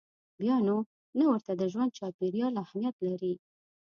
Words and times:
بیا 0.39 0.55
نو 0.67 0.77
نه 1.17 1.25
ورته 1.29 1.51
د 1.55 1.63
ژوند 1.71 1.95
چاپېریال 1.97 2.53
اهمیت 2.65 2.95
لري. 3.07 3.33